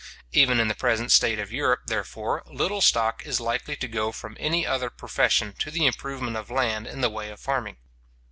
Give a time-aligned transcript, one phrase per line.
[0.31, 4.35] Even in the present state of Europe, therefore, little stock is likely to go from
[4.39, 7.77] any other profession to the improvement of land in the way of farming.